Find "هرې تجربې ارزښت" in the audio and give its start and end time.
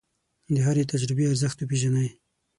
0.65-1.57